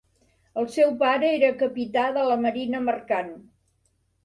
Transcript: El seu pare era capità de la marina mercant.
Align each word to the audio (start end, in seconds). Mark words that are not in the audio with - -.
El 0.61 0.67
seu 0.75 0.93
pare 1.03 1.29
era 1.33 1.51
capità 1.61 2.07
de 2.17 2.25
la 2.31 2.41
marina 2.47 2.83
mercant. 2.89 3.33